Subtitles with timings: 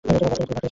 [0.07, 0.59] তোমার বার্তা রেখে যাও।